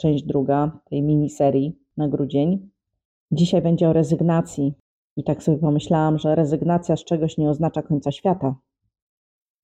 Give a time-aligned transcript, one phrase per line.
[0.00, 2.70] część druga tej miniserii na grudzień.
[3.32, 4.74] Dzisiaj będzie o rezygnacji.
[5.16, 8.54] I tak sobie pomyślałam, że rezygnacja z czegoś nie oznacza końca świata.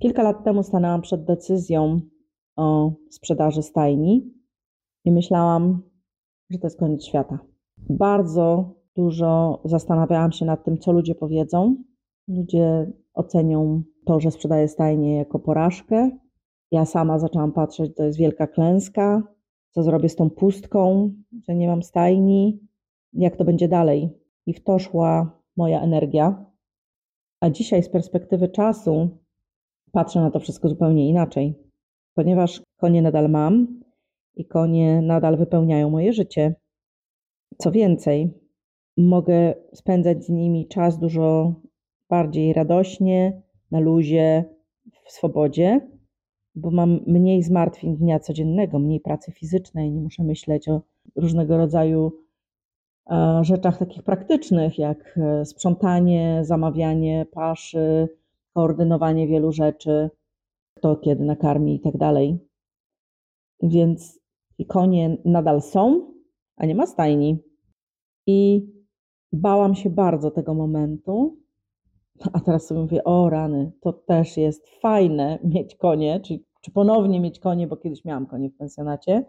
[0.00, 2.00] Kilka lat temu stanęłam przed decyzją
[2.56, 4.34] o sprzedaży stajni
[5.04, 5.82] i myślałam,
[6.50, 7.38] że to jest koniec świata.
[7.78, 11.76] Bardzo dużo zastanawiałam się nad tym, co ludzie powiedzą.
[12.28, 16.10] Ludzie ocenią to, że sprzedaję stajnię jako porażkę.
[16.70, 19.22] Ja sama zaczęłam patrzeć, to jest wielka klęska,
[19.72, 21.12] co zrobię z tą pustką,
[21.48, 22.60] że nie mam stajni,
[23.12, 24.10] jak to będzie dalej.
[24.46, 26.46] I w to szła moja energia.
[27.40, 29.18] A dzisiaj z perspektywy czasu
[29.92, 31.54] patrzę na to wszystko zupełnie inaczej,
[32.14, 33.80] ponieważ konie nadal mam
[34.34, 36.54] i konie nadal wypełniają moje życie.
[37.58, 38.34] Co więcej,
[38.96, 41.54] mogę spędzać z nimi czas dużo
[42.08, 44.44] bardziej radośnie, na luzie,
[45.04, 45.88] w swobodzie,
[46.54, 50.82] bo mam mniej zmartwień dnia codziennego, mniej pracy fizycznej, nie muszę myśleć o
[51.16, 52.12] różnego rodzaju
[53.10, 58.08] e, rzeczach takich praktycznych, jak e, sprzątanie, zamawianie paszy,
[58.54, 60.10] koordynowanie wielu rzeczy,
[60.76, 62.38] kto kiedy nakarmi i tak dalej.
[63.62, 64.20] Więc
[64.68, 66.12] konie nadal są,
[66.56, 67.38] a nie ma stajni.
[68.26, 68.68] I
[69.32, 71.41] bałam się bardzo tego momentu,
[72.32, 77.20] a teraz sobie mówię, o rany, to też jest fajne mieć konie, czy, czy ponownie
[77.20, 79.24] mieć konie, bo kiedyś miałam konie w pensjonacie,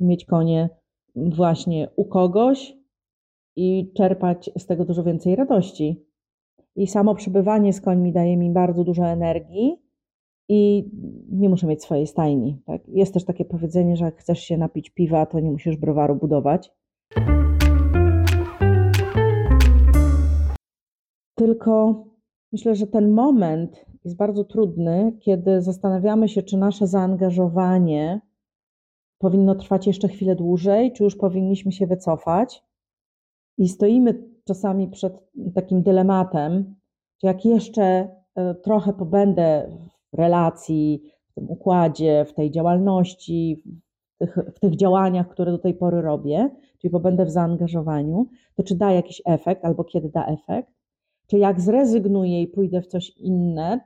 [0.00, 0.68] mieć konie
[1.16, 2.76] właśnie u kogoś
[3.56, 6.04] i czerpać z tego dużo więcej radości.
[6.76, 9.82] I samo przebywanie z końmi daje mi bardzo dużo energii
[10.48, 10.90] i
[11.30, 12.58] nie muszę mieć swojej stajni.
[12.66, 12.88] Tak?
[12.88, 16.72] Jest też takie powiedzenie, że jak chcesz się napić piwa, to nie musisz browaru budować.
[21.34, 22.04] Tylko
[22.54, 28.20] myślę, że ten moment jest bardzo trudny, kiedy zastanawiamy się, czy nasze zaangażowanie
[29.18, 32.64] powinno trwać jeszcze chwilę dłużej, czy już powinniśmy się wycofać.
[33.58, 35.12] I stoimy czasami przed
[35.54, 36.74] takim dylematem,
[37.20, 39.76] czy jak jeszcze e, trochę pobędę
[40.12, 43.62] w relacji, w tym układzie, w tej działalności,
[44.14, 48.62] w tych, w tych działaniach, które do tej pory robię, czyli pobędę w zaangażowaniu, to
[48.62, 50.73] czy da jakiś efekt, albo kiedy da efekt,
[51.26, 53.80] czy jak zrezygnuję i pójdę w coś inne,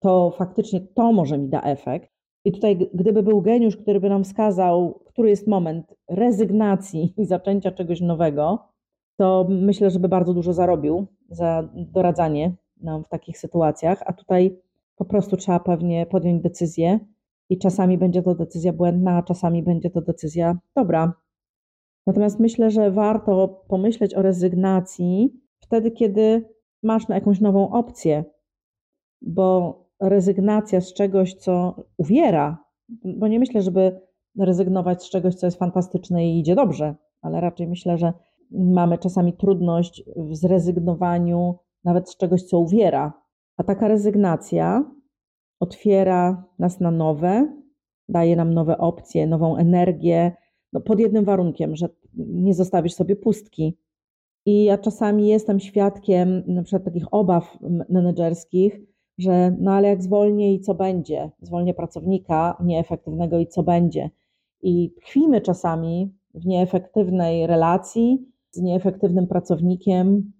[0.00, 2.12] to faktycznie to może mi da efekt.
[2.44, 7.70] I tutaj, gdyby był geniusz, który by nam wskazał, który jest moment rezygnacji i zaczęcia
[7.70, 8.58] czegoś nowego,
[9.16, 14.02] to myślę, że by bardzo dużo zarobił za doradzanie nam w takich sytuacjach.
[14.06, 14.58] A tutaj
[14.96, 16.98] po prostu trzeba pewnie podjąć decyzję
[17.50, 21.12] i czasami będzie to decyzja błędna, a czasami będzie to decyzja dobra.
[22.06, 26.51] Natomiast myślę, że warto pomyśleć o rezygnacji wtedy, kiedy
[26.82, 28.24] masz na jakąś nową opcję,
[29.22, 32.64] bo rezygnacja z czegoś, co uwiera,
[33.04, 34.00] bo nie myślę, żeby
[34.38, 38.12] rezygnować z czegoś, co jest fantastyczne i idzie dobrze, ale raczej myślę, że
[38.50, 43.12] mamy czasami trudność w zrezygnowaniu nawet z czegoś, co uwiera.
[43.56, 44.84] A taka rezygnacja
[45.60, 47.56] otwiera nas na nowe,
[48.08, 50.32] daje nam nowe opcje, nową energię,
[50.72, 53.78] no pod jednym warunkiem, że nie zostawisz sobie pustki,
[54.46, 57.58] i ja czasami jestem świadkiem na przykład takich obaw
[57.88, 58.80] menedżerskich,
[59.18, 61.30] że no ale jak zwolnię i co będzie?
[61.40, 64.10] Zwolnię pracownika nieefektywnego i co będzie?
[64.62, 70.32] I tkwimy czasami w nieefektywnej relacji z nieefektywnym pracownikiem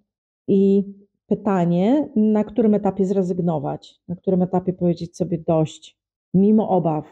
[0.48, 0.84] i
[1.26, 5.98] pytanie, na którym etapie zrezygnować, na którym etapie powiedzieć sobie dość,
[6.34, 7.04] mimo obaw.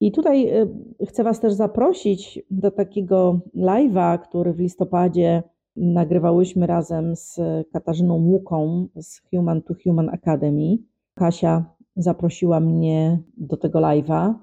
[0.00, 5.42] I tutaj y, chcę Was też zaprosić do takiego live'a, który w listopadzie
[5.76, 7.40] Nagrywałyśmy razem z
[7.72, 10.78] Katarzyną Łuką z Human to Human Academy.
[11.14, 11.64] Kasia
[11.96, 14.34] zaprosiła mnie do tego live'a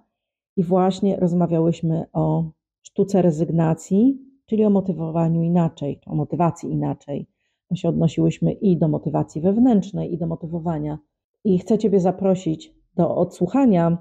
[0.58, 2.44] i właśnie rozmawiałyśmy o
[2.82, 7.28] sztuce rezygnacji, czyli o motywowaniu inaczej, o motywacji inaczej.
[7.72, 11.00] My się odnosiłyśmy i do motywacji wewnętrznej, i do motywowania.
[11.44, 13.98] I chcę Ciebie zaprosić do odsłuchania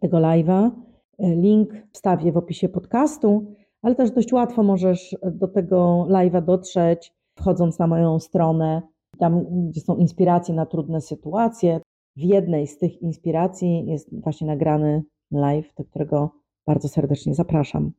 [0.00, 0.70] tego live'a.
[1.18, 7.78] Link wstawię w opisie podcastu ale też dość łatwo możesz do tego live'a dotrzeć, wchodząc
[7.78, 8.82] na moją stronę,
[9.18, 11.80] tam gdzie są inspiracje na trudne sytuacje.
[12.16, 16.30] W jednej z tych inspiracji jest właśnie nagrany live, do którego
[16.66, 17.92] bardzo serdecznie zapraszam.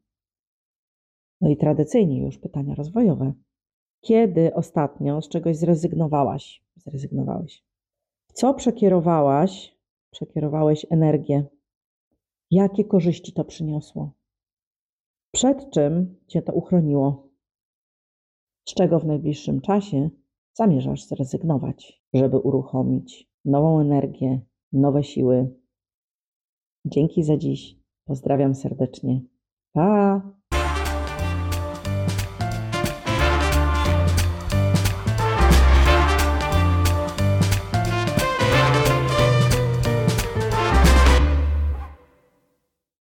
[1.42, 3.34] No i tradycyjnie już pytania rozwojowe.
[4.02, 6.64] Kiedy ostatnio z czegoś zrezygnowałaś?
[6.76, 7.64] Zrezygnowałeś.
[8.28, 9.78] W co przekierowałaś,
[10.12, 11.46] przekierowałeś energię?
[12.52, 14.12] Jakie korzyści to przyniosło?
[15.36, 17.30] Przed czym cię to uchroniło?
[18.70, 20.10] Z czego w najbliższym czasie
[20.54, 24.42] zamierzasz zrezygnować, żeby uruchomić nową energię,
[24.72, 25.60] nowe siły?
[26.86, 27.76] Dzięki za dziś.
[28.06, 29.22] Pozdrawiam serdecznie.
[29.72, 30.22] Pa!